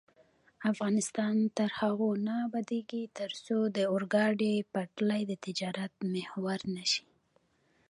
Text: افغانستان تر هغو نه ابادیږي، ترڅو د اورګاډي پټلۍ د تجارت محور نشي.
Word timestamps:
افغانستان 0.71 1.35
تر 1.57 1.69
هغو 1.79 2.09
نه 2.27 2.33
ابادیږي، 2.47 3.03
ترڅو 3.19 3.57
د 3.77 3.77
اورګاډي 3.91 4.53
پټلۍ 4.73 5.21
د 5.27 5.33
تجارت 5.45 5.93
محور 6.13 6.59
نشي. 6.75 7.03